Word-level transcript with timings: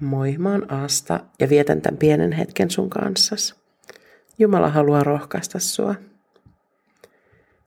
Moi, 0.00 0.34
mä 0.38 0.50
oon 0.52 0.72
Asta 0.72 1.20
ja 1.40 1.48
vietän 1.48 1.80
tämän 1.80 1.98
pienen 1.98 2.32
hetken 2.32 2.70
sun 2.70 2.90
kanssas. 2.90 3.54
Jumala 4.38 4.68
haluaa 4.68 5.04
rohkaista 5.04 5.58
sua. 5.58 5.94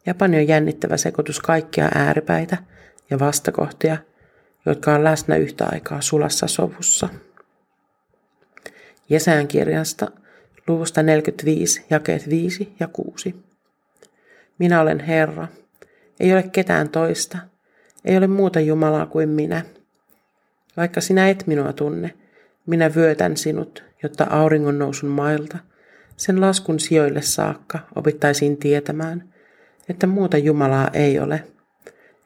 Japani 0.06 0.38
on 0.38 0.48
jännittävä 0.48 0.98
sekoitus 0.98 1.40
kaikkia 1.40 1.90
ääripäitä 1.96 2.58
ja 3.10 3.20
vastakohtia, 3.20 3.98
jotka 4.66 4.94
on 4.94 5.04
läsnä 5.04 5.36
yhtä 5.36 5.66
aikaa 5.72 6.02
sulassa 6.02 6.48
sovussa. 6.48 7.10
Jesään 9.10 9.48
kirjasta 9.48 10.08
luvusta 10.68 11.04
45, 11.04 11.86
jakeet 11.90 12.30
5 12.30 12.74
ja 12.80 12.88
6. 12.88 13.36
Minä 14.60 14.82
olen 14.82 15.00
Herra. 15.00 15.48
Ei 16.20 16.34
ole 16.34 16.44
ketään 16.44 16.90
toista. 16.90 17.38
Ei 18.06 18.18
ole 18.18 18.28
muuta 18.28 18.60
Jumalaa 18.60 19.06
kuin 19.06 19.30
minä. 19.30 19.66
Vaikka 20.78 21.02
sinä 21.02 21.30
et 21.30 21.48
minua 21.48 21.74
tunne, 21.74 22.14
minä 22.66 22.96
vyötän 22.96 23.38
sinut, 23.38 23.84
jotta 24.04 24.28
auringon 24.30 24.80
nousun 24.80 25.10
mailta, 25.10 25.58
sen 26.18 26.42
laskun 26.42 26.80
sijoille 26.80 27.22
saakka 27.22 27.80
opittaisiin 27.96 28.58
tietämään, 28.58 29.34
että 29.90 30.08
muuta 30.08 30.38
Jumalaa 30.38 30.90
ei 30.94 31.20
ole, 31.20 31.44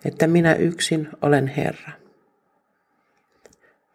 että 0.06 0.28
minä 0.28 0.56
yksin 0.56 1.10
olen 1.22 1.48
Herra. 1.48 1.92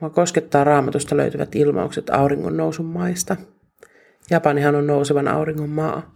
Mua 0.01 0.11
koskettaa 0.11 0.65
raamatusta 0.65 1.17
löytyvät 1.17 1.55
ilmaukset 1.55 2.11
auringon 2.11 2.57
nousun 2.57 2.87
maista. 2.87 3.37
Japanihan 4.31 4.75
on 4.75 4.87
nousevan 4.87 5.29
auringon 5.29 5.69
maa. 5.69 6.15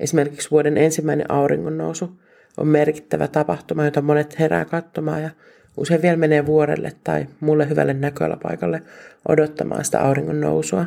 Esimerkiksi 0.00 0.50
vuoden 0.50 0.78
ensimmäinen 0.78 1.30
auringon 1.30 1.78
nousu 1.78 2.20
on 2.56 2.68
merkittävä 2.68 3.28
tapahtuma, 3.28 3.84
jota 3.84 4.02
monet 4.02 4.38
herää 4.38 4.64
katsomaan 4.64 5.22
ja 5.22 5.30
Usein 5.76 6.02
vielä 6.02 6.16
menee 6.16 6.46
vuorelle 6.46 6.92
tai 7.04 7.26
mulle 7.40 7.68
hyvälle 7.68 7.94
näköalapaikalle 7.94 8.82
odottamaan 9.28 9.84
sitä 9.84 10.00
auringon 10.00 10.40
nousua. 10.40 10.84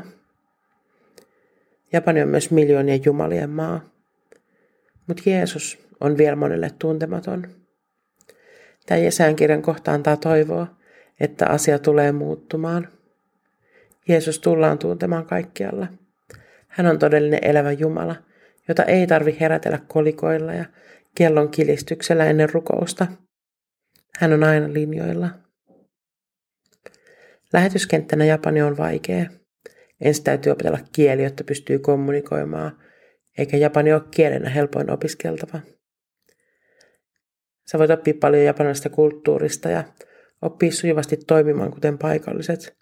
Japani 1.93 2.21
on 2.21 2.29
myös 2.29 2.51
miljoonien 2.51 3.01
jumalien 3.05 3.49
maa. 3.49 3.81
Mutta 5.07 5.23
Jeesus 5.25 5.79
on 5.99 6.17
vielä 6.17 6.35
monelle 6.35 6.71
tuntematon. 6.79 7.47
Tämä 8.85 8.97
Jesään 8.97 9.35
kirjan 9.35 9.61
kohta 9.61 9.91
antaa 9.91 10.17
toivoa, 10.17 10.67
että 11.19 11.45
asia 11.47 11.79
tulee 11.79 12.11
muuttumaan. 12.11 12.87
Jeesus 14.07 14.39
tullaan 14.39 14.79
tuntemaan 14.79 15.25
kaikkialla. 15.25 15.87
Hän 16.67 16.87
on 16.87 16.99
todellinen 16.99 17.39
elävä 17.41 17.71
Jumala, 17.71 18.15
jota 18.67 18.83
ei 18.83 19.07
tarvi 19.07 19.37
herätellä 19.39 19.79
kolikoilla 19.87 20.53
ja 20.53 20.65
kellon 21.15 21.49
kilistyksellä 21.49 22.25
ennen 22.25 22.49
rukousta– 22.53 23.07
hän 24.19 24.33
on 24.33 24.43
aina 24.43 24.73
linjoilla. 24.73 25.29
Lähetyskenttänä 27.53 28.25
Japani 28.25 28.61
on 28.61 28.77
vaikea. 28.77 29.25
Ensin 30.01 30.23
täytyy 30.23 30.51
opetella 30.51 30.79
kieli, 30.91 31.23
jotta 31.23 31.43
pystyy 31.43 31.79
kommunikoimaan, 31.79 32.77
eikä 33.37 33.57
Japani 33.57 33.93
ole 33.93 34.01
kielenä 34.11 34.49
helpoin 34.49 34.91
opiskeltava. 34.91 35.59
Sä 37.71 37.79
voit 37.79 37.91
oppia 37.91 38.13
paljon 38.21 38.43
japanilaisesta 38.43 38.89
kulttuurista 38.89 39.69
ja 39.69 39.83
oppia 40.41 40.71
sujuvasti 40.71 41.17
toimimaan 41.17 41.71
kuten 41.71 41.97
paikalliset, 41.97 42.77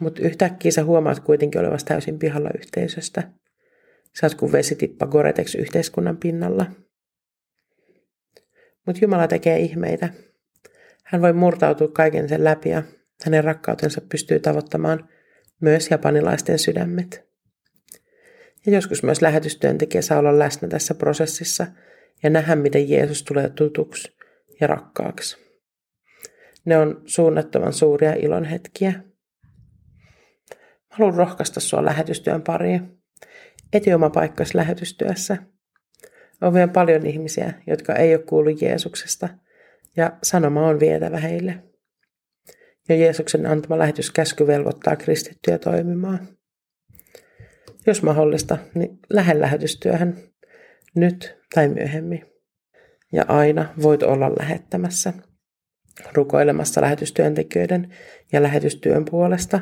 mutta 0.00 0.22
yhtäkkiä 0.22 0.70
sä 0.70 0.84
huomaat 0.84 1.20
kuitenkin 1.20 1.60
olevasi 1.60 1.84
täysin 1.84 2.18
pihalla 2.18 2.50
yhteisöstä. 2.58 3.32
Sä 4.20 4.26
oot 4.26 4.34
kuin 4.34 4.52
vesitippa 4.52 5.06
Goretex 5.06 5.54
yhteiskunnan 5.54 6.16
pinnalla. 6.16 6.66
Mutta 8.86 9.04
Jumala 9.04 9.28
tekee 9.28 9.58
ihmeitä. 9.58 10.08
Hän 11.10 11.22
voi 11.22 11.32
murtautua 11.32 11.88
kaiken 11.88 12.28
sen 12.28 12.44
läpi 12.44 12.68
ja 12.68 12.82
hänen 13.24 13.44
rakkautensa 13.44 14.00
pystyy 14.00 14.40
tavoittamaan 14.40 15.08
myös 15.60 15.90
japanilaisten 15.90 16.58
sydämet. 16.58 17.28
Ja 18.66 18.72
joskus 18.72 19.02
myös 19.02 19.22
lähetystyöntekijä 19.22 20.02
saa 20.02 20.18
olla 20.18 20.38
läsnä 20.38 20.68
tässä 20.68 20.94
prosessissa 20.94 21.66
ja 22.22 22.30
nähdä, 22.30 22.56
miten 22.56 22.90
Jeesus 22.90 23.22
tulee 23.22 23.48
tutuksi 23.48 24.16
ja 24.60 24.66
rakkaaksi. 24.66 25.36
Ne 26.64 26.78
on 26.78 27.02
suunnattoman 27.06 27.72
suuria 27.72 28.14
ilonhetkiä. 28.14 28.92
Haluan 30.88 31.14
rohkaista 31.14 31.60
sua 31.60 31.84
lähetystyön 31.84 32.42
pariin. 32.42 32.98
Eti 33.72 33.94
oma 33.94 34.10
paikkasi 34.10 34.56
lähetystyössä. 34.56 35.36
On 36.40 36.54
vielä 36.54 36.68
paljon 36.68 37.06
ihmisiä, 37.06 37.52
jotka 37.66 37.94
ei 37.94 38.14
ole 38.14 38.22
kuullut 38.22 38.62
Jeesuksesta– 38.62 39.28
ja 39.96 40.18
sanoma 40.22 40.66
on 40.66 40.80
vietävä 40.80 41.18
heille. 41.18 41.62
Ja 42.88 42.96
Jeesuksen 42.96 43.46
antama 43.46 43.78
lähetyskäsky 43.78 44.46
velvoittaa 44.46 44.96
kristittyjä 44.96 45.58
toimimaan. 45.58 46.28
Jos 47.86 48.02
mahdollista, 48.02 48.58
niin 48.74 48.98
lähde 49.10 49.40
lähetystyöhön 49.40 50.16
nyt 50.96 51.36
tai 51.54 51.68
myöhemmin. 51.68 52.26
Ja 53.12 53.24
aina 53.28 53.74
voit 53.82 54.02
olla 54.02 54.30
lähettämässä, 54.38 55.12
rukoilemassa 56.12 56.80
lähetystyöntekijöiden 56.80 57.94
ja 58.32 58.42
lähetystyön 58.42 59.04
puolesta. 59.04 59.60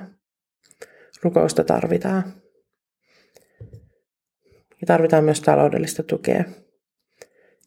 Rukousta 1.22 1.64
tarvitaan. 1.64 2.24
Ja 4.80 4.86
tarvitaan 4.86 5.24
myös 5.24 5.40
taloudellista 5.40 6.02
tukea. 6.02 6.44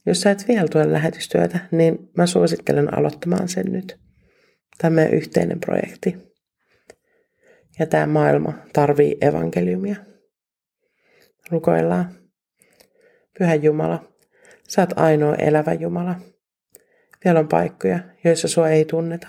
Jos 0.06 0.22
sä 0.22 0.31
et 0.31 0.47
vielä 0.47 0.67
tue 0.72 0.94
lähetystyötä, 0.94 1.59
niin 1.72 2.09
mä 2.17 2.25
suosittelen 2.25 2.97
aloittamaan 2.97 3.47
sen 3.47 3.66
nyt. 3.66 4.00
Tämä 4.78 4.95
meidän 4.95 5.13
yhteinen 5.13 5.59
projekti. 5.59 6.17
Ja 7.79 7.85
tämä 7.85 8.06
maailma 8.06 8.53
tarvii 8.73 9.17
evankeliumia. 9.22 9.95
Rukoillaan. 11.51 12.16
Pyhä 13.40 13.56
Jumala, 13.56 14.13
sä 14.67 14.81
oot 14.81 15.00
ainoa 15.00 15.35
elävä 15.35 15.73
Jumala. 15.73 16.16
Vielä 17.25 17.40
on 17.40 17.47
paikkoja, 17.47 18.00
joissa 18.23 18.47
sua 18.47 18.69
ei 18.69 18.85
tunneta. 18.85 19.28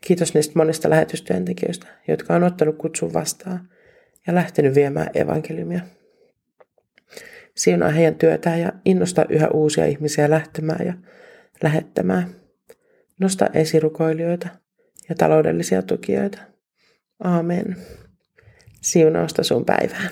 Kiitos 0.00 0.34
niistä 0.34 0.52
monista 0.56 0.90
lähetystyöntekijöistä, 0.90 1.86
jotka 2.08 2.34
on 2.34 2.42
ottanut 2.42 2.76
kutsun 2.78 3.12
vastaan 3.12 3.68
ja 4.26 4.34
lähtenyt 4.34 4.74
viemään 4.74 5.10
evankeliumia 5.14 5.80
siunaa 7.56 7.90
heidän 7.90 8.14
työtään 8.14 8.60
ja 8.60 8.72
innosta 8.84 9.24
yhä 9.28 9.48
uusia 9.48 9.86
ihmisiä 9.86 10.30
lähtemään 10.30 10.86
ja 10.86 10.94
lähettämään. 11.62 12.28
Nosta 13.20 13.46
esirukoilijoita 13.54 14.48
ja 15.08 15.14
taloudellisia 15.14 15.82
tukijoita. 15.82 16.38
Aamen. 17.24 17.76
Siunausta 18.80 19.42
sun 19.42 19.64
päivään. 19.64 20.10